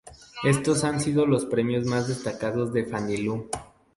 Estos 0.43 0.83
han 0.83 0.99
sido 0.99 1.27
los 1.27 1.45
premios 1.45 1.85
más 1.85 2.07
destacados 2.07 2.73
de 2.73 2.85
Fanny 2.87 3.17
Lu. 3.17 3.51